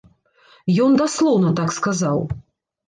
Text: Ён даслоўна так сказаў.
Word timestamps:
Ён 0.87 0.91
даслоўна 1.03 1.55
так 1.61 1.79
сказаў. 1.81 2.29